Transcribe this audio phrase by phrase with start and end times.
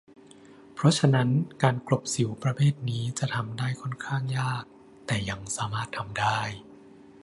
[0.73, 1.29] เพราะฉะนั้น
[1.63, 4.63] การกลบสิวประเภทนี้จะทำได้ค่อนข้างยาก
[5.07, 6.39] แต่ยังสามารถทำได้